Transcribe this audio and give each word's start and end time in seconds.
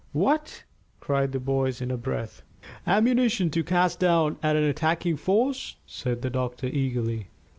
"What!" 0.13 0.63
cried 0.99 1.31
the 1.31 1.39
boys, 1.39 1.79
in 1.79 1.91
a 1.91 1.95
breath. 1.95 2.41
"Ammunition 2.87 3.51
to 3.51 3.63
cast 3.63 3.99
down 3.99 4.37
at 4.41 4.55
an 4.55 4.63
attacking 4.63 5.17
force?" 5.17 5.75
said 5.85 6.23
the 6.23 6.31
doctor 6.31 6.65
eagerly. 6.65 7.27